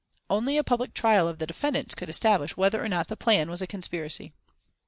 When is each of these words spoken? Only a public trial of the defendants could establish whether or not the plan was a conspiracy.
Only 0.31 0.57
a 0.57 0.63
public 0.63 0.95
trial 0.95 1.27
of 1.27 1.37
the 1.37 1.45
defendants 1.45 1.93
could 1.93 2.09
establish 2.09 2.57
whether 2.57 2.83
or 2.83 2.87
not 2.89 3.07
the 3.07 3.15
plan 3.15 3.51
was 3.51 3.61
a 3.61 3.67
conspiracy. 3.67 4.33